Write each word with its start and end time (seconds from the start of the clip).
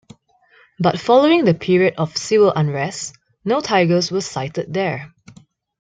But 0.79 0.97
following 0.99 1.45
the 1.45 1.53
period 1.53 1.93
of 1.99 2.17
civil 2.17 2.51
unrest, 2.55 3.15
no 3.45 3.59
tigers 3.61 4.09
were 4.11 4.21
sighted 4.21 4.73
there. 4.73 5.13